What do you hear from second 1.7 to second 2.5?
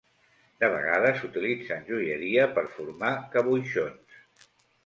en joieria